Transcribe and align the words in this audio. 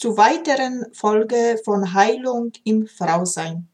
zu 0.00 0.16
weiteren 0.16 0.86
Folge 0.94 1.60
von 1.62 1.92
Heilung 1.92 2.52
im 2.64 2.86
Frausein. 2.86 3.68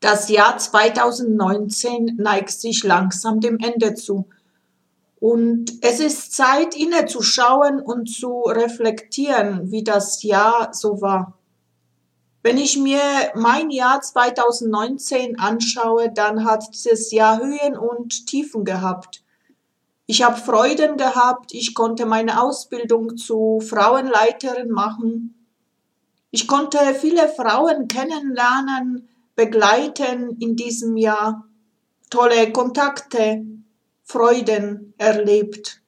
Das 0.00 0.28
Jahr 0.28 0.58
2019 0.58 2.16
neigt 2.16 2.50
sich 2.50 2.82
langsam 2.82 3.38
dem 3.38 3.60
Ende 3.60 3.94
zu. 3.94 4.28
Und 5.20 5.72
es 5.82 6.00
ist 6.00 6.32
Zeit, 6.32 6.74
innezuschauen 6.74 7.80
und 7.80 8.06
zu 8.10 8.40
reflektieren, 8.40 9.70
wie 9.70 9.84
das 9.84 10.24
Jahr 10.24 10.74
so 10.74 11.00
war. 11.00 11.38
Wenn 12.42 12.58
ich 12.58 12.76
mir 12.76 13.00
mein 13.36 13.70
Jahr 13.70 14.00
2019 14.00 15.38
anschaue, 15.38 16.10
dann 16.12 16.44
hat 16.44 16.64
dieses 16.72 17.12
Jahr 17.12 17.38
Höhen 17.38 17.78
und 17.78 18.26
Tiefen 18.26 18.64
gehabt. 18.64 19.22
Ich 20.10 20.22
habe 20.22 20.40
Freuden 20.40 20.96
gehabt, 20.96 21.52
ich 21.52 21.74
konnte 21.74 22.06
meine 22.06 22.40
Ausbildung 22.40 23.18
zu 23.18 23.60
Frauenleiterin 23.60 24.70
machen. 24.70 25.46
Ich 26.30 26.48
konnte 26.48 26.78
viele 26.98 27.28
Frauen 27.28 27.88
kennenlernen, 27.88 29.06
begleiten 29.34 30.38
in 30.40 30.56
diesem 30.56 30.96
Jahr, 30.96 31.46
tolle 32.08 32.50
Kontakte, 32.52 33.44
Freuden 34.02 34.94
erlebt. 34.96 35.82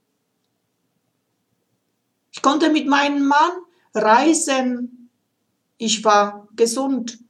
Ich 2.30 2.42
konnte 2.42 2.68
mit 2.68 2.86
meinem 2.86 3.26
Mann 3.26 3.52
reisen, 3.94 5.08
ich 5.78 6.04
war 6.04 6.46
gesund. 6.56 7.20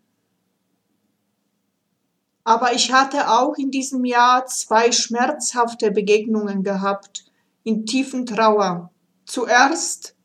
Aber 2.44 2.72
ich 2.72 2.92
hatte 2.92 3.30
auch 3.30 3.56
in 3.56 3.70
diesem 3.70 4.04
Jahr 4.04 4.46
zwei 4.46 4.92
schmerzhafte 4.92 5.90
Begegnungen 5.90 6.62
gehabt, 6.62 7.24
in 7.62 7.84
tiefen 7.86 8.26
Trauer. 8.26 8.90
Zuerst, 9.26 10.16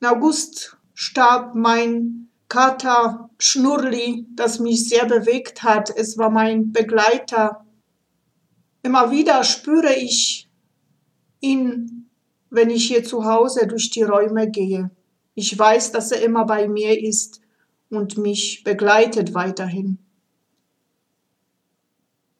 im 0.00 0.08
August 0.08 0.76
starb 0.94 1.54
mein 1.54 2.28
Kater 2.48 3.30
Schnurli, 3.38 4.26
das 4.34 4.60
mich 4.60 4.88
sehr 4.88 5.06
bewegt 5.06 5.62
hat. 5.62 5.90
Es 5.90 6.16
war 6.18 6.30
mein 6.30 6.72
Begleiter. 6.72 7.64
Immer 8.82 9.10
wieder 9.10 9.42
spüre 9.44 9.94
ich 9.94 10.48
ihn, 11.40 12.10
wenn 12.50 12.70
ich 12.70 12.86
hier 12.86 13.02
zu 13.02 13.24
Hause 13.24 13.66
durch 13.66 13.90
die 13.90 14.02
Räume 14.02 14.50
gehe. 14.50 14.90
Ich 15.34 15.58
weiß, 15.58 15.90
dass 15.92 16.12
er 16.12 16.22
immer 16.22 16.44
bei 16.46 16.68
mir 16.68 17.02
ist 17.02 17.40
und 17.90 18.16
mich 18.18 18.62
begleitet 18.62 19.34
weiterhin. 19.34 20.03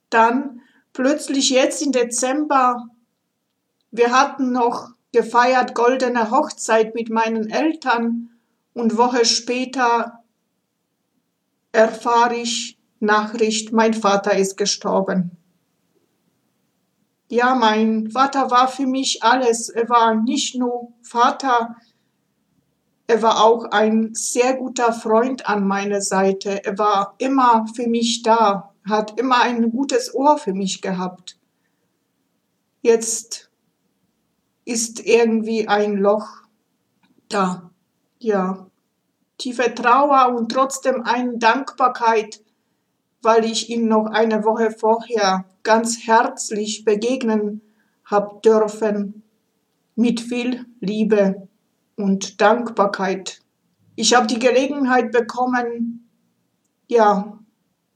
Dann 0.09 0.61
plötzlich 0.93 1.49
jetzt 1.49 1.81
im 1.81 1.91
Dezember, 1.91 2.87
wir 3.91 4.11
hatten 4.11 4.51
noch 4.51 4.89
gefeiert 5.11 5.73
goldene 5.75 6.31
Hochzeit 6.31 6.95
mit 6.95 7.09
meinen 7.09 7.49
Eltern 7.49 8.29
und 8.73 8.97
Woche 8.97 9.25
später 9.25 10.23
erfahre 11.71 12.35
ich 12.35 12.77
Nachricht, 12.99 13.71
mein 13.71 13.93
Vater 13.93 14.37
ist 14.37 14.57
gestorben. 14.57 15.37
Ja, 17.29 17.55
mein 17.55 18.11
Vater 18.11 18.51
war 18.51 18.67
für 18.67 18.85
mich 18.85 19.23
alles. 19.23 19.69
Er 19.69 19.89
war 19.89 20.15
nicht 20.15 20.55
nur 20.55 20.93
Vater, 21.01 21.75
er 23.07 23.21
war 23.21 23.43
auch 23.43 23.65
ein 23.65 24.15
sehr 24.15 24.55
guter 24.55 24.91
Freund 24.91 25.47
an 25.47 25.67
meiner 25.67 26.01
Seite. 26.01 26.63
Er 26.65 26.77
war 26.77 27.15
immer 27.19 27.65
für 27.75 27.87
mich 27.87 28.23
da, 28.23 28.73
hat 28.87 29.19
immer 29.19 29.41
ein 29.41 29.71
gutes 29.71 30.13
Ohr 30.13 30.37
für 30.37 30.53
mich 30.53 30.81
gehabt. 30.81 31.37
Jetzt 32.81 33.49
ist 34.63 35.05
irgendwie 35.05 35.67
ein 35.67 35.97
Loch 35.97 36.27
da. 37.29 37.71
Ja, 38.19 38.67
tiefe 39.37 39.73
Trauer 39.73 40.35
und 40.35 40.51
trotzdem 40.51 41.03
eine 41.03 41.37
Dankbarkeit, 41.37 42.41
weil 43.21 43.45
ich 43.45 43.69
ihm 43.69 43.87
noch 43.87 44.05
eine 44.07 44.43
Woche 44.43 44.71
vorher 44.71 45.45
ganz 45.63 46.05
herzlich 46.05 46.85
begegnen 46.85 47.61
hab 48.05 48.43
dürfen, 48.43 49.23
mit 49.95 50.21
viel 50.21 50.65
Liebe 50.79 51.47
und 51.95 52.39
Dankbarkeit. 52.39 53.41
Ich 53.95 54.13
habe 54.13 54.27
die 54.27 54.39
Gelegenheit 54.39 55.11
bekommen, 55.11 56.07
ja, 56.87 57.39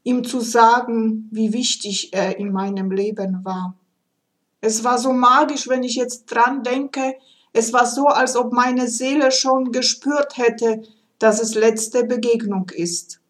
ihm 0.10 0.24
zu 0.24 0.40
sagen, 0.40 1.30
wie 1.32 1.54
wichtig 1.54 2.14
er 2.14 2.38
in 2.40 2.52
meinem 2.52 2.92
Leben 2.92 3.46
war. 3.46 3.76
Es 4.60 4.84
war 4.84 4.98
so 4.98 5.14
magisch, 5.14 5.70
wenn 5.70 5.84
ich 5.84 5.96
jetzt 5.96 6.26
dran 6.26 6.64
denke. 6.64 7.14
Es 7.54 7.72
war 7.74 7.86
so, 7.86 8.08
als 8.08 8.36
ob 8.36 8.52
meine 8.52 8.88
Seele 8.88 9.32
schon 9.32 9.72
gespürt 9.72 10.38
hätte, 10.38 10.82
dass 11.20 11.40
es 11.42 11.54
letzte 11.54 12.04
Begegnung 12.06 12.70
ist. 12.70 13.22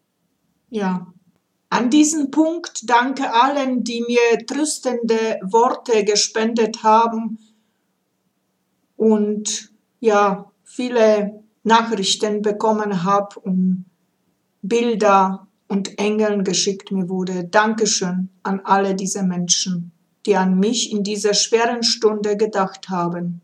Ja. 0.70 1.06
An 1.68 1.90
diesem 1.90 2.30
Punkt 2.30 2.90
danke 2.90 3.32
allen, 3.32 3.84
die 3.84 4.02
mir 4.08 4.44
tröstende 4.46 5.38
Worte 5.42 6.04
gespendet 6.04 6.82
haben 6.82 7.38
und 8.96 9.70
ja, 10.00 10.50
viele 10.64 11.44
Nachrichten 11.62 12.42
bekommen 12.42 13.04
habe 13.04 13.38
und 13.40 13.84
Bilder 14.62 15.46
und 15.70 15.98
Engeln 16.00 16.42
geschickt 16.42 16.90
mir 16.90 17.08
wurde. 17.08 17.44
Dankeschön 17.44 18.28
an 18.42 18.60
alle 18.64 18.96
diese 18.96 19.22
Menschen, 19.22 19.92
die 20.26 20.36
an 20.36 20.58
mich 20.58 20.90
in 20.90 21.04
dieser 21.04 21.32
schweren 21.32 21.84
Stunde 21.84 22.36
gedacht 22.36 22.88
haben. 22.88 23.40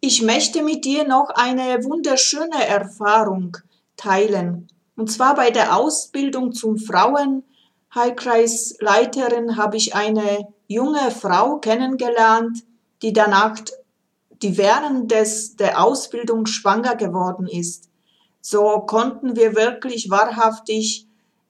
Ich 0.00 0.22
möchte 0.22 0.62
mit 0.62 0.86
dir 0.86 1.06
noch 1.06 1.28
eine 1.28 1.84
wunderschöne 1.84 2.66
Erfahrung 2.66 3.58
teilen. 3.96 4.68
Und 4.96 5.12
zwar 5.12 5.34
bei 5.34 5.50
der 5.50 5.76
Ausbildung 5.76 6.54
zum 6.54 6.78
Frauenheilkreisleiterin 6.78 9.58
habe 9.58 9.76
ich 9.76 9.94
eine 9.94 10.48
junge 10.66 11.10
Frau 11.10 11.58
kennengelernt, 11.58 12.64
die 13.02 13.12
danach 13.12 13.56
die 14.40 14.56
während 14.56 15.10
des, 15.10 15.56
der 15.56 15.84
Ausbildung 15.84 16.46
schwanger 16.46 16.96
geworden 16.96 17.46
ist. 17.48 17.90
So 18.40 18.84
konnten 18.86 19.36
wir 19.36 19.56
wirklich 19.56 20.10
wahrhaftig 20.10 21.07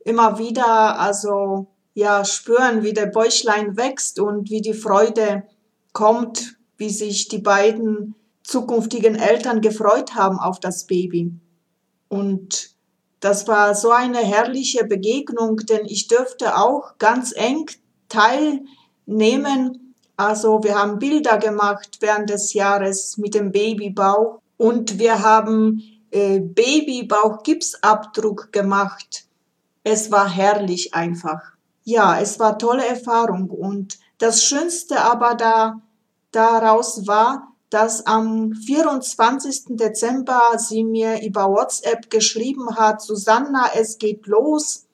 immer 0.09 0.39
wieder, 0.39 0.99
also, 0.99 1.69
ja, 1.95 2.25
spüren, 2.25 2.83
wie 2.83 2.93
der 2.93 3.07
Bäuchlein 3.07 3.77
wächst 3.77 4.21
und 4.21 4.51
wie 4.51 4.61
die 4.61 4.75
Freude 4.75 5.45
kommt, 5.93 6.57
wie 6.77 6.91
sich 6.91 7.29
die 7.29 7.39
beiden 7.39 8.15
zukünftigen 8.43 9.17
Eltern 9.17 9.61
gefreut 9.61 10.15
haben 10.15 10.39
auf 10.39 10.61
das 10.61 10.87
Baby. 10.87 11.33
Und 12.09 12.71
das 13.21 13.49
war 13.49 13.75
so 13.75 13.91
eine 13.91 14.19
herrliche 14.19 14.85
Begegnung, 14.85 15.57
denn 15.57 15.87
ich 15.87 16.09
dürfte 16.09 16.57
auch 16.57 16.99
ganz 16.99 17.35
eng 17.37 17.67
teilnehmen 18.09 19.89
also 20.19 20.63
wir 20.65 20.75
haben 20.75 20.99
Bilder 20.99 21.39
gemacht 21.39 21.99
während 22.01 22.29
des 22.29 22.53
Jahres 22.53 23.17
mit 23.19 23.37
dem 23.37 23.53
Babybauch 23.53 24.41
und 24.57 24.99
wir 24.99 25.23
haben 25.23 25.81
äh, 26.11 26.41
Babybauch-Gipsabdruck 26.41 28.51
gemacht. 28.51 29.28
Es 29.85 30.11
war 30.11 30.29
herrlich 30.29 30.95
einfach. 30.95 31.41
Ja, 31.85 32.21
es 32.21 32.39
war 32.39 32.59
tolle 32.59 32.87
Erfahrung 32.87 33.51
und 33.51 33.99
das 34.19 34.45
Schönste 34.45 35.01
aber 35.01 35.35
da 35.35 35.81
daraus 36.33 37.07
war, 37.07 37.49
dass 37.71 38.07
am 38.07 38.53
24. 38.53 39.77
Dezember 39.77 40.41
sie 40.57 40.85
mir 40.85 41.23
über 41.23 41.49
WhatsApp 41.49 42.11
geschrieben 42.11 42.77
hat, 42.77 43.03
Susanna, 43.03 43.71
es 43.75 43.99
geht 43.99 44.27
los. 44.27 44.87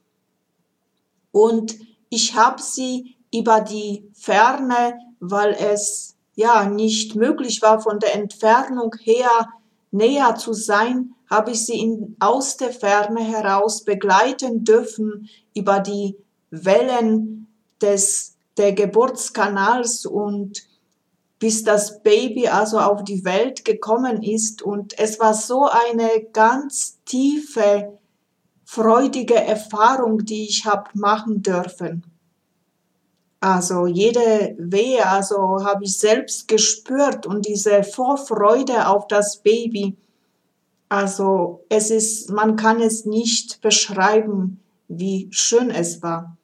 Und 1.31 1.77
ich 2.11 2.37
habe 2.37 2.61
sie 2.61 3.17
über 3.33 3.61
die 3.61 4.09
Ferne, 4.15 4.99
weil 5.21 5.53
es 5.53 6.17
ja 6.35 6.65
nicht 6.65 7.15
möglich 7.15 7.63
war, 7.63 7.81
von 7.81 7.99
der 8.01 8.15
Entfernung 8.15 8.95
her 9.01 9.49
näher 9.91 10.35
zu 10.35 10.53
sein, 10.53 11.14
habe 11.35 11.51
ich 11.51 11.67
sie 11.67 11.81
in, 11.81 12.17
aus 12.21 12.57
der 12.57 12.71
Ferne 12.71 13.21
heraus 13.21 13.85
begleiten 13.85 14.65
dürfen 14.65 15.29
über 15.55 15.81
die 15.81 16.17
Wellen 16.51 17.49
des, 17.81 18.37
der 18.57 18.73
Geburtskanals 18.73 20.07
und 20.07 20.63
bis 21.39 21.65
das 21.65 22.03
Baby 22.03 22.49
also 22.49 22.79
auf 22.79 23.05
die 23.05 23.25
Welt 23.25 23.65
gekommen 23.65 24.23
ist. 24.23 24.63
Und 24.63 24.99
es 24.99 25.19
war 25.19 25.35
so 25.35 25.69
eine 25.69 26.25
ganz 26.33 27.01
tiefe, 27.05 27.99
freudige 28.65 29.35
Erfahrung, 29.35 30.25
die 30.25 30.45
ich 30.45 30.65
habe 30.65 30.89
machen 30.95 31.43
dürfen. 31.43 32.05
Also 33.41 33.87
jede 33.87 34.55
Wehe, 34.59 35.07
also 35.07 35.63
habe 35.63 35.85
ich 35.85 35.99
selbst 35.99 36.49
gespürt 36.49 37.27
und 37.27 37.45
diese 37.47 37.83
Vorfreude 37.83 38.89
auf 38.89 39.07
das 39.07 39.43
Baby. 39.43 39.99
Also 40.89 41.65
es 41.69 41.91
ist, 41.91 42.31
man 42.31 42.57
kann 42.57 42.81
es 42.81 43.05
nicht 43.05 43.61
beschreiben, 43.61 44.61
wie 44.89 45.29
schön 45.31 45.71
es 45.71 46.03
war. 46.03 46.37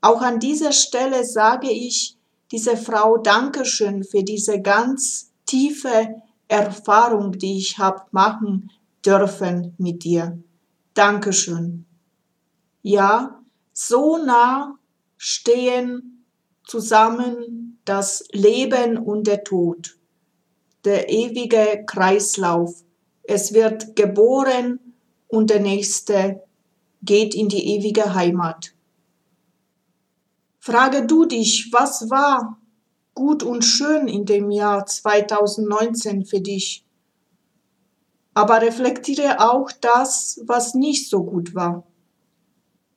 Auch 0.00 0.22
an 0.22 0.40
dieser 0.40 0.72
Stelle 0.72 1.24
sage 1.24 1.70
ich 1.70 2.16
diese 2.50 2.76
Frau 2.76 3.18
Dankeschön 3.18 4.04
für 4.04 4.22
diese 4.22 4.60
ganz 4.60 5.30
tiefe 5.46 6.22
Erfahrung, 6.48 7.32
die 7.32 7.58
ich 7.58 7.78
habe 7.78 8.02
machen 8.10 8.70
dürfen 9.04 9.74
mit 9.78 10.04
dir. 10.04 10.38
Dankeschön. 10.94 11.84
Ja, 12.82 13.40
so 13.72 14.18
nah 14.18 14.78
stehen 15.16 16.24
zusammen 16.64 17.78
das 17.84 18.24
Leben 18.32 18.96
und 18.96 19.26
der 19.26 19.44
Tod, 19.44 19.98
der 20.84 21.08
ewige 21.08 21.84
Kreislauf. 21.86 22.82
Es 23.32 23.54
wird 23.54 23.94
geboren 23.94 24.80
und 25.28 25.50
der 25.50 25.60
nächste 25.60 26.42
geht 27.00 27.32
in 27.32 27.48
die 27.48 27.76
ewige 27.76 28.12
Heimat. 28.12 28.74
Frage 30.58 31.06
du 31.06 31.26
dich, 31.26 31.68
was 31.70 32.10
war 32.10 32.58
gut 33.14 33.44
und 33.44 33.64
schön 33.64 34.08
in 34.08 34.24
dem 34.24 34.50
Jahr 34.50 34.84
2019 34.84 36.26
für 36.26 36.40
dich? 36.40 36.84
Aber 38.34 38.62
reflektiere 38.62 39.38
auch 39.38 39.70
das, 39.80 40.40
was 40.46 40.74
nicht 40.74 41.08
so 41.08 41.22
gut 41.22 41.54
war. 41.54 41.86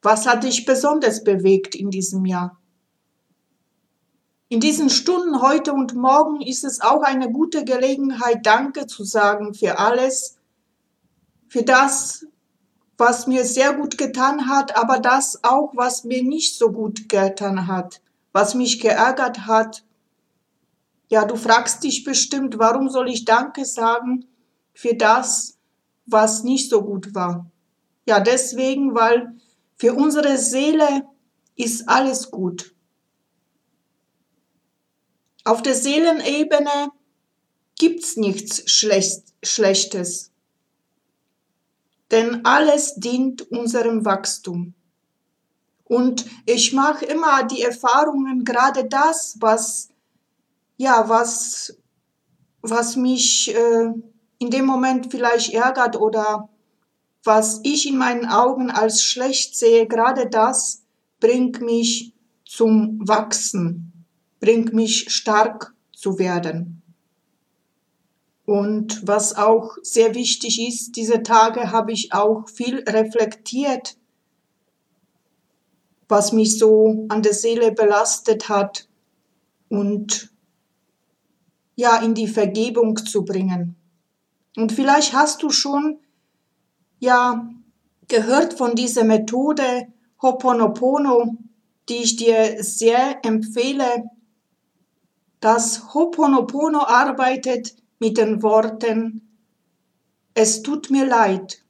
Was 0.01 0.25
hat 0.25 0.45
dich 0.45 0.65
besonders 0.65 1.23
bewegt 1.23 1.75
in 1.75 1.91
diesem 1.91 2.25
Jahr? 2.25 2.59
In 4.53 4.59
diesen 4.59 4.91
Stunden 4.91 5.41
heute 5.41 5.73
und 5.73 5.95
morgen 5.95 6.39
ist 6.39 6.63
es 6.63 6.79
auch 6.79 7.01
eine 7.01 7.31
gute 7.31 7.65
Gelegenheit, 7.65 8.45
Danke 8.45 8.85
zu 8.85 9.03
sagen 9.03 9.55
für 9.55 9.79
alles, 9.79 10.37
für 11.47 11.63
das, 11.63 12.27
was 12.95 13.25
mir 13.25 13.45
sehr 13.45 13.73
gut 13.73 13.97
getan 13.97 14.47
hat, 14.47 14.77
aber 14.77 14.99
das 14.99 15.43
auch, 15.43 15.71
was 15.73 16.03
mir 16.03 16.23
nicht 16.23 16.55
so 16.55 16.71
gut 16.71 17.09
getan 17.09 17.65
hat, 17.65 17.99
was 18.31 18.53
mich 18.53 18.79
geärgert 18.79 19.47
hat. 19.47 19.83
Ja, 21.07 21.25
du 21.25 21.35
fragst 21.35 21.83
dich 21.83 22.03
bestimmt, 22.03 22.59
warum 22.59 22.89
soll 22.89 23.09
ich 23.09 23.25
Danke 23.25 23.65
sagen 23.65 24.25
für 24.75 24.93
das, 24.93 25.57
was 26.05 26.43
nicht 26.43 26.69
so 26.69 26.83
gut 26.83 27.15
war? 27.15 27.49
Ja, 28.05 28.19
deswegen, 28.19 28.93
weil 28.93 29.35
für 29.77 29.95
unsere 29.95 30.37
Seele 30.37 31.07
ist 31.55 31.89
alles 31.89 32.29
gut. 32.29 32.72
Auf 35.45 35.61
der 35.61 35.75
Seelenebene 35.75 36.91
gibt's 37.77 38.15
nichts 38.15 38.63
Schlechtes, 38.71 40.31
denn 42.11 42.45
alles 42.45 42.95
dient 42.95 43.41
unserem 43.51 44.05
Wachstum. 44.05 44.73
Und 45.83 46.25
ich 46.45 46.71
mache 46.71 47.03
immer 47.05 47.43
die 47.43 47.61
Erfahrungen, 47.61 48.45
gerade 48.45 48.85
das, 48.85 49.35
was, 49.41 49.89
ja, 50.77 51.09
was, 51.09 51.77
was 52.61 52.95
mich 52.95 53.53
äh, 53.53 53.91
in 54.37 54.49
dem 54.49 54.65
Moment 54.65 55.11
vielleicht 55.11 55.53
ärgert 55.53 55.97
oder 55.97 56.47
was 57.25 57.59
ich 57.63 57.85
in 57.85 57.97
meinen 57.97 58.27
Augen 58.27 58.71
als 58.71 59.03
schlecht 59.03 59.57
sehe, 59.57 59.87
gerade 59.87 60.29
das 60.29 60.83
bringt 61.19 61.59
mich 61.61 62.13
zum 62.45 62.99
Wachsen 63.05 63.92
bringt 64.43 64.73
mich 64.73 65.09
stark 65.09 65.73
zu 65.93 66.19
werden. 66.19 66.81
Und 68.45 69.07
was 69.07 69.37
auch 69.37 69.77
sehr 69.83 70.15
wichtig 70.15 70.67
ist, 70.67 70.97
diese 70.97 71.23
Tage 71.23 71.71
habe 71.71 71.93
ich 71.93 72.11
auch 72.11 72.49
viel 72.49 72.79
reflektiert, 72.79 73.95
was 76.09 76.33
mich 76.33 76.59
so 76.59 77.05
an 77.07 77.21
der 77.21 77.33
Seele 77.33 77.71
belastet 77.71 78.49
hat 78.49 78.89
und 79.69 80.33
ja, 81.77 82.01
in 82.01 82.13
die 82.13 82.27
Vergebung 82.27 82.97
zu 82.97 83.23
bringen. 83.23 83.77
Und 84.57 84.73
vielleicht 84.73 85.13
hast 85.13 85.41
du 85.41 85.51
schon 85.51 85.99
ja 86.99 87.49
gehört 88.09 88.55
von 88.55 88.75
dieser 88.75 89.05
Methode 89.05 89.87
Hoponopono, 90.21 91.37
die 91.87 92.03
ich 92.03 92.17
dir 92.17 92.61
sehr 92.61 93.23
empfehle, 93.23 94.03
das 95.43 95.93
Hoponopono 95.93 96.85
arbeitet 96.85 97.75
mit 97.99 98.17
den 98.17 98.41
Worten, 98.41 99.37
es 100.33 100.61
tut 100.61 100.89
mir 100.89 101.05
leid, 101.05 101.61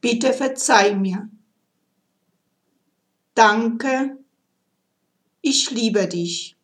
bitte 0.00 0.32
verzeih 0.32 0.94
mir. 0.94 1.28
Danke, 3.34 4.16
ich 5.40 5.72
liebe 5.72 6.06
dich. 6.06 6.56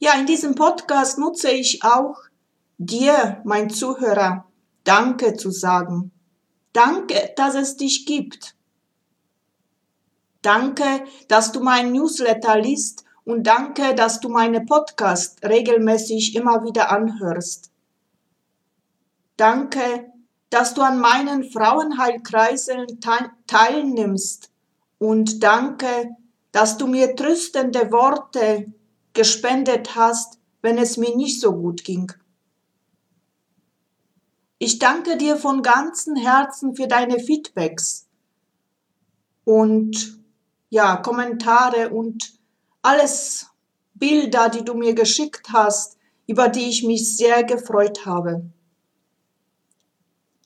Ja, 0.00 0.18
in 0.18 0.26
diesem 0.26 0.56
Podcast 0.56 1.16
nutze 1.16 1.52
ich 1.52 1.84
auch 1.84 2.16
dir, 2.76 3.40
mein 3.44 3.70
Zuhörer, 3.70 4.46
Danke 4.82 5.34
zu 5.34 5.52
sagen. 5.52 6.10
Danke, 6.72 7.32
dass 7.36 7.54
es 7.54 7.76
dich 7.76 8.04
gibt. 8.04 8.56
Danke, 10.42 11.04
dass 11.28 11.52
du 11.52 11.60
mein 11.60 11.92
Newsletter 11.92 12.58
liest 12.60 13.04
und 13.24 13.46
danke, 13.46 13.94
dass 13.94 14.20
du 14.20 14.28
meine 14.28 14.60
Podcast 14.60 15.44
regelmäßig 15.44 16.34
immer 16.34 16.62
wieder 16.64 16.90
anhörst. 16.90 17.70
Danke, 19.36 20.12
dass 20.50 20.74
du 20.74 20.82
an 20.82 21.00
meinen 21.00 21.50
Frauenheilkreisen 21.50 23.00
teilnimmst 23.46 24.50
und 24.98 25.42
danke, 25.42 26.16
dass 26.52 26.76
du 26.76 26.86
mir 26.86 27.16
tröstende 27.16 27.90
Worte 27.90 28.72
gespendet 29.12 29.96
hast, 29.96 30.38
wenn 30.62 30.78
es 30.78 30.96
mir 30.96 31.16
nicht 31.16 31.40
so 31.40 31.52
gut 31.52 31.82
ging. 31.82 32.12
Ich 34.58 34.78
danke 34.78 35.16
dir 35.16 35.36
von 35.36 35.62
ganzem 35.62 36.14
Herzen 36.14 36.76
für 36.76 36.86
deine 36.86 37.18
Feedbacks 37.18 38.06
und 39.44 40.20
ja, 40.70 40.96
Kommentare 40.96 41.90
und 41.90 42.33
alles 42.84 43.46
Bilder, 43.94 44.48
die 44.48 44.64
du 44.64 44.74
mir 44.74 44.94
geschickt 44.94 45.48
hast, 45.52 45.96
über 46.26 46.48
die 46.48 46.68
ich 46.68 46.84
mich 46.84 47.16
sehr 47.16 47.44
gefreut 47.44 48.06
habe. 48.06 48.44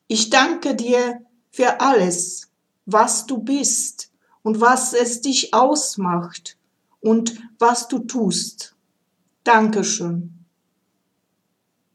Ich 0.07 0.31
danke 0.31 0.75
dir 0.75 1.21
für 1.51 1.81
alles, 1.81 2.51
was 2.87 3.27
du 3.27 3.39
bist 3.39 4.11
und 4.43 4.61
was 4.61 4.93
es 4.93 5.21
dich 5.21 5.53
ausmacht 5.53 6.57
und 7.01 7.41
was 7.59 7.89
du 7.89 7.99
tust. 8.01 8.75
Dankeschön. 9.45 10.45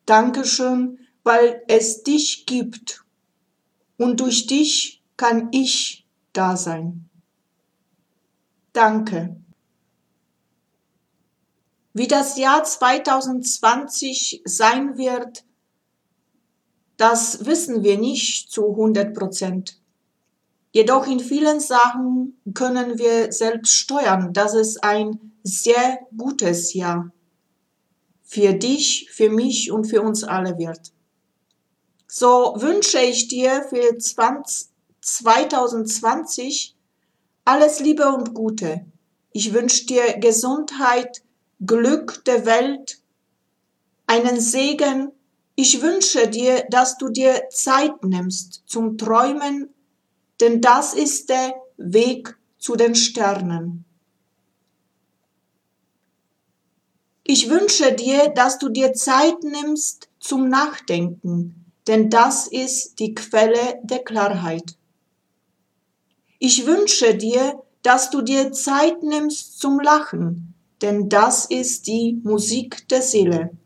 Dankeschön, 0.06 1.00
weil 1.24 1.64
es 1.68 2.04
dich 2.04 2.46
gibt 2.46 3.06
und 3.98 4.20
durch 4.20 4.48
dich 4.48 5.02
kann 5.16 5.50
ich 5.52 6.06
da 6.34 6.58
sein. 6.58 7.10
Danke. 8.74 9.43
Wie 11.94 12.08
das 12.08 12.38
Jahr 12.38 12.64
2020 12.64 14.42
sein 14.46 14.98
wird, 14.98 15.46
das 16.98 17.46
wissen 17.46 17.84
wir 17.84 17.98
nicht 17.98 18.52
zu 18.52 18.72
100 18.72 19.14
Prozent. 19.14 19.80
Jedoch 20.72 21.06
in 21.08 21.20
vielen 21.20 21.60
Sachen 21.60 22.42
können 22.54 22.98
wir 22.98 23.32
selbst 23.32 23.74
steuern. 23.74 24.34
Das 24.34 24.56
ist 24.56 24.84
ein 24.84 25.32
sehr 25.44 26.00
gutes 26.18 26.74
Jahr. 26.74 27.12
für 28.34 28.54
dich, 28.54 29.10
für 29.12 29.30
mich 29.30 29.72
und 29.72 29.86
für 29.86 30.02
uns 30.02 30.24
alle 30.24 30.58
wird. 30.58 30.92
So 32.08 32.56
wünsche 32.58 32.98
ich 32.98 33.28
dir 33.28 33.64
für 33.70 33.96
20, 33.96 34.70
2020 35.02 36.76
alles 37.46 37.80
Liebe 37.80 38.10
und 38.10 38.34
Gute. 38.34 38.86
Ich 39.34 39.54
wünsche 39.54 39.86
dir 39.86 40.18
Gesundheit, 40.18 41.22
Glück 41.60 42.24
der 42.26 42.46
Welt, 42.46 43.00
einen 44.08 44.40
Segen. 44.40 45.12
Ich 45.56 45.82
wünsche 45.82 46.28
dir, 46.28 46.66
dass 46.70 46.98
du 46.98 47.10
dir 47.10 47.50
Zeit 47.50 48.04
nimmst 48.04 48.64
zum 48.66 48.98
Träumen, 48.98 49.70
denn 50.40 50.62
das 50.62 50.94
ist 50.94 51.30
der 51.30 51.54
Weg 51.78 52.38
zu 52.58 52.76
den 52.76 52.96
Sternen. 52.96 53.86
Ich 57.24 57.50
wünsche 57.50 57.94
dir, 57.94 58.30
dass 58.30 58.60
du 58.60 58.68
dir 58.70 58.94
Zeit 58.94 59.44
nimmst 59.44 60.10
zum 60.20 60.50
Nachdenken, 60.50 61.66
denn 61.88 62.10
das 62.10 62.48
ist 62.48 63.00
die 63.00 63.14
Quelle 63.14 63.80
der 63.84 64.04
Klarheit. 64.04 64.76
Ich 66.40 66.66
wünsche 66.66 67.16
dir, 67.16 67.64
dass 67.82 68.10
du 68.10 68.22
dir 68.22 68.52
Zeit 68.52 69.04
nimmst 69.04 69.60
zum 69.60 69.80
Lachen, 69.80 70.53
denn 70.84 71.08
das 71.08 71.46
ist 71.46 71.88
die 71.88 72.20
Musik 72.24 72.88
der 72.90 73.02
Seele. 73.02 73.58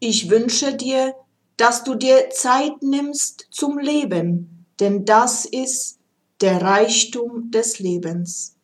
Ich 0.00 0.30
wünsche 0.30 0.74
dir, 0.74 1.14
dass 1.58 1.84
du 1.84 1.94
dir 1.94 2.30
Zeit 2.30 2.82
nimmst 2.82 3.46
zum 3.50 3.78
Leben, 3.78 4.66
denn 4.80 5.04
das 5.04 5.44
ist 5.44 5.98
der 6.40 6.62
Reichtum 6.62 7.50
des 7.50 7.80
Lebens. 7.80 8.56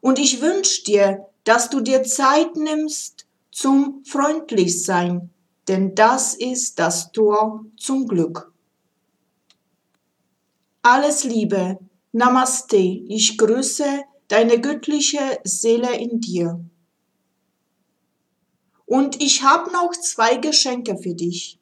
Und 0.00 0.18
ich 0.18 0.40
wünsche 0.40 0.82
dir, 0.82 1.26
dass 1.44 1.68
du 1.68 1.80
dir 1.80 2.02
Zeit 2.02 2.56
nimmst 2.56 3.26
zum 3.50 4.02
Freundlichsein, 4.06 5.28
denn 5.68 5.94
das 5.94 6.34
ist 6.34 6.78
das 6.78 7.12
Tor 7.12 7.66
zum 7.76 8.08
Glück. 8.08 8.50
Alles 10.80 11.22
Liebe, 11.22 11.78
Namaste, 12.12 12.76
ich 12.76 13.36
grüße 13.36 14.04
deine 14.32 14.62
göttliche 14.62 15.40
Seele 15.44 15.94
in 15.94 16.18
dir. 16.18 16.64
Und 18.86 19.20
ich 19.20 19.42
habe 19.42 19.70
noch 19.70 19.92
zwei 19.92 20.36
Geschenke 20.36 20.96
für 20.96 21.14
dich. 21.14 21.60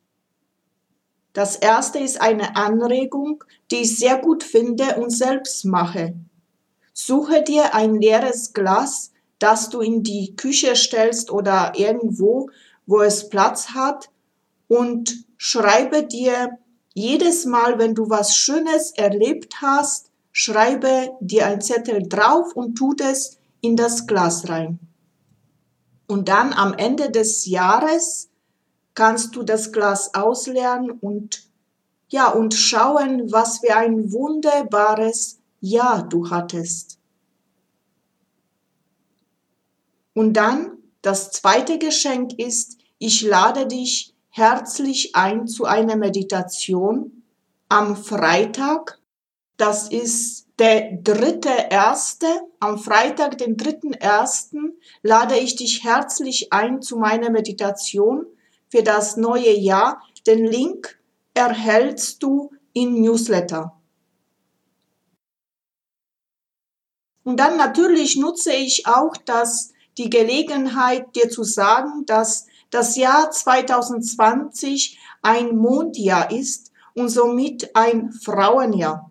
Das 1.32 1.56
erste 1.56 1.98
ist 1.98 2.20
eine 2.20 2.54
Anregung, 2.54 3.42
die 3.72 3.82
ich 3.82 3.98
sehr 3.98 4.18
gut 4.18 4.44
finde 4.44 4.94
und 5.00 5.10
selbst 5.10 5.64
mache. 5.64 6.14
Suche 6.92 7.42
dir 7.42 7.74
ein 7.74 7.96
leeres 7.96 8.52
Glas, 8.52 9.10
das 9.40 9.70
du 9.70 9.80
in 9.80 10.04
die 10.04 10.36
Küche 10.36 10.76
stellst 10.76 11.32
oder 11.32 11.72
irgendwo, 11.74 12.50
wo 12.86 13.00
es 13.00 13.30
Platz 13.30 13.70
hat 13.70 14.10
und 14.68 15.24
schreibe 15.38 16.04
dir 16.04 16.56
jedes 16.94 17.46
Mal, 17.46 17.80
wenn 17.80 17.96
du 17.96 18.10
was 18.10 18.36
Schönes 18.36 18.92
erlebt 18.92 19.56
hast, 19.60 20.09
schreibe 20.32 21.12
dir 21.20 21.46
ein 21.46 21.60
Zettel 21.60 22.08
drauf 22.08 22.54
und 22.54 22.76
tut 22.76 23.00
es 23.00 23.38
in 23.60 23.76
das 23.76 24.06
Glas 24.06 24.48
rein. 24.48 24.78
Und 26.06 26.28
dann 26.28 26.52
am 26.52 26.74
Ende 26.74 27.10
des 27.10 27.46
Jahres 27.46 28.30
kannst 28.94 29.36
du 29.36 29.42
das 29.42 29.72
Glas 29.72 30.14
ausleeren 30.14 30.90
und 30.90 31.48
ja, 32.08 32.28
und 32.28 32.54
schauen, 32.54 33.30
was 33.30 33.58
für 33.60 33.76
ein 33.76 34.12
wunderbares 34.12 35.38
ja, 35.60 36.02
du 36.02 36.30
hattest. 36.30 36.98
Und 40.14 40.34
dann 40.34 40.78
das 41.02 41.30
zweite 41.30 41.78
Geschenk 41.78 42.38
ist, 42.38 42.78
ich 42.98 43.22
lade 43.22 43.66
dich 43.66 44.14
herzlich 44.28 45.14
ein 45.14 45.46
zu 45.46 45.64
einer 45.64 45.96
Meditation 45.96 47.22
am 47.68 47.96
Freitag. 47.96 48.99
Das 49.60 49.88
ist 49.90 50.46
der 50.58 50.90
dritte 51.02 51.50
erste. 51.68 52.26
Am 52.60 52.78
Freitag, 52.78 53.36
den 53.36 53.58
dritten 53.58 53.92
ersten, 53.92 54.78
lade 55.02 55.36
ich 55.36 55.54
dich 55.54 55.84
herzlich 55.84 56.50
ein 56.50 56.80
zu 56.80 56.96
meiner 56.96 57.28
Meditation 57.28 58.24
für 58.70 58.82
das 58.82 59.18
neue 59.18 59.52
Jahr. 59.52 60.02
Den 60.26 60.46
Link 60.46 60.98
erhältst 61.34 62.22
du 62.22 62.52
in 62.72 63.02
Newsletter. 63.02 63.78
Und 67.22 67.36
dann 67.36 67.58
natürlich 67.58 68.16
nutze 68.16 68.54
ich 68.54 68.86
auch 68.86 69.14
das, 69.26 69.74
die 69.98 70.08
Gelegenheit, 70.08 71.14
dir 71.14 71.28
zu 71.28 71.44
sagen, 71.44 72.06
dass 72.06 72.46
das 72.70 72.96
Jahr 72.96 73.30
2020 73.30 74.98
ein 75.20 75.54
Mondjahr 75.54 76.30
ist 76.30 76.72
und 76.94 77.10
somit 77.10 77.76
ein 77.76 78.10
Frauenjahr. 78.10 79.09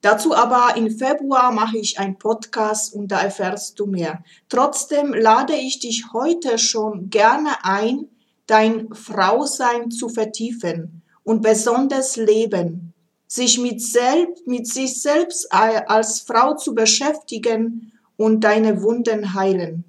Dazu 0.00 0.34
aber 0.34 0.76
im 0.76 0.90
Februar 0.90 1.50
mache 1.50 1.78
ich 1.78 1.98
einen 1.98 2.18
Podcast 2.18 2.94
und 2.94 3.08
da 3.08 3.20
erfährst 3.20 3.78
du 3.80 3.86
mehr. 3.86 4.22
Trotzdem 4.48 5.12
lade 5.12 5.54
ich 5.54 5.80
dich 5.80 6.12
heute 6.12 6.58
schon 6.58 7.10
gerne 7.10 7.50
ein, 7.64 8.08
dein 8.46 8.94
Frausein 8.94 9.90
zu 9.90 10.08
vertiefen 10.08 11.02
und 11.24 11.42
besonders 11.42 12.16
leben 12.16 12.94
sich 13.26 13.58
mit, 13.58 13.82
selbst, 13.82 14.46
mit 14.46 14.66
sich 14.66 15.02
selbst 15.02 15.52
als 15.52 16.20
Frau 16.20 16.54
zu 16.54 16.74
beschäftigen 16.74 17.92
und 18.16 18.40
deine 18.40 18.82
Wunden 18.82 19.34
heilen. 19.34 19.84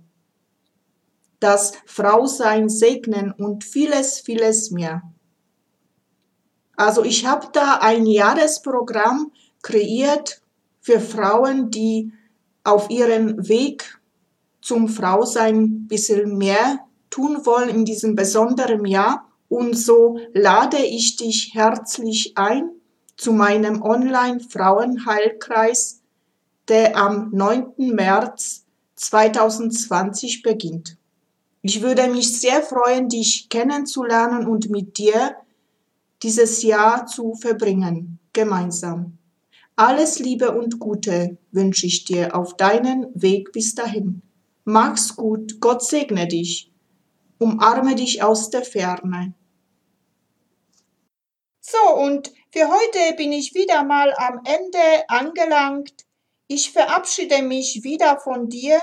Das 1.39 1.71
Frausein 1.85 2.67
segnen 2.67 3.31
und 3.31 3.63
vieles, 3.63 4.19
vieles 4.19 4.71
mehr. 4.71 5.03
Also 6.75 7.03
ich 7.03 7.25
habe 7.25 7.47
da 7.53 7.79
ein 7.81 8.05
Jahresprogramm 8.05 9.31
kreiert 9.61 10.41
für 10.81 10.99
Frauen, 10.99 11.71
die 11.71 12.11
auf 12.63 12.89
ihrem 12.89 13.47
Weg 13.47 13.99
zum 14.61 14.87
Frausein 14.87 15.63
ein 15.63 15.87
bisschen 15.87 16.37
mehr 16.37 16.79
tun 17.09 17.45
wollen 17.45 17.69
in 17.69 17.85
diesem 17.85 18.15
besonderen 18.15 18.85
Jahr. 18.85 19.25
Und 19.47 19.75
so 19.75 20.19
lade 20.33 20.77
ich 20.77 21.15
dich 21.15 21.51
herzlich 21.53 22.33
ein, 22.35 22.71
zu 23.17 23.33
meinem 23.33 23.81
Online-Frauenheilkreis, 23.81 26.01
der 26.67 26.95
am 26.95 27.31
9. 27.31 27.93
März 27.93 28.65
2020 28.95 30.41
beginnt. 30.41 30.97
Ich 31.61 31.81
würde 31.81 32.07
mich 32.07 32.39
sehr 32.39 32.61
freuen, 32.61 33.09
dich 33.09 33.49
kennenzulernen 33.49 34.47
und 34.47 34.69
mit 34.69 34.97
dir 34.97 35.35
dieses 36.23 36.63
Jahr 36.63 37.05
zu 37.05 37.35
verbringen, 37.35 38.19
gemeinsam. 38.31 39.18
Alles 39.79 40.19
Liebe 40.19 40.51
und 40.51 40.77
Gute 40.77 41.37
wünsche 41.53 41.85
ich 41.85 42.03
dir 42.03 42.35
auf 42.35 42.57
deinen 42.57 43.07
Weg 43.13 43.53
bis 43.53 43.75
dahin. 43.75 44.21
Mach's 44.65 45.15
gut, 45.15 45.61
Gott 45.61 45.85
segne 45.85 46.27
dich, 46.27 46.69
umarme 47.37 47.95
dich 47.95 48.21
aus 48.21 48.49
der 48.49 48.63
Ferne. 48.63 49.33
So, 51.61 51.95
und 51.95 52.33
für 52.51 52.67
heute 52.67 53.15
bin 53.15 53.31
ich 53.31 53.55
wieder 53.55 53.85
mal 53.85 54.13
am 54.17 54.41
Ende 54.43 55.07
angelangt. 55.07 55.93
Ich 56.47 56.71
verabschiede 56.71 57.41
mich 57.41 57.81
wieder 57.81 58.19
von 58.19 58.49
dir. 58.49 58.81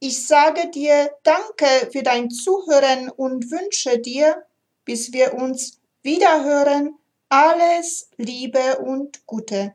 Ich 0.00 0.26
sage 0.26 0.70
dir 0.70 1.10
Danke 1.22 1.90
für 1.92 2.02
dein 2.02 2.30
Zuhören 2.30 3.10
und 3.10 3.50
wünsche 3.50 3.98
dir, 3.98 4.42
bis 4.86 5.12
wir 5.12 5.34
uns 5.34 5.82
wiederhören, 6.02 6.94
alles 7.28 8.08
Liebe 8.16 8.78
und 8.78 9.26
Gute. 9.26 9.74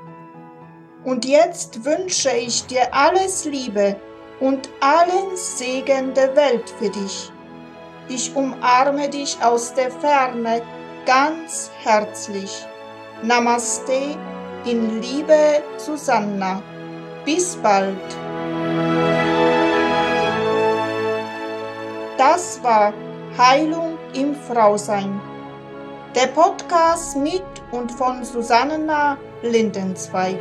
Und 1.03 1.25
jetzt 1.25 1.83
wünsche 1.83 2.31
ich 2.31 2.65
dir 2.67 2.93
alles 2.93 3.45
Liebe 3.45 3.95
und 4.39 4.69
allen 4.79 5.35
Segen 5.35 6.13
der 6.13 6.35
Welt 6.35 6.69
für 6.77 6.89
dich. 6.89 7.31
Ich 8.07 8.35
umarme 8.35 9.09
dich 9.09 9.37
aus 9.41 9.73
der 9.73 9.91
Ferne 9.91 10.61
ganz 11.05 11.71
herzlich. 11.83 12.65
Namaste 13.23 14.17
in 14.65 15.01
Liebe 15.01 15.63
Susanna. 15.77 16.61
Bis 17.25 17.55
bald. 17.55 17.97
Das 22.17 22.61
war 22.63 22.93
Heilung 23.37 23.97
im 24.13 24.35
Frausein. 24.35 25.19
Der 26.15 26.27
Podcast 26.27 27.17
mit 27.17 27.43
und 27.71 27.91
von 27.91 28.23
Susanna 28.23 29.17
Lindenzweig. 29.41 30.37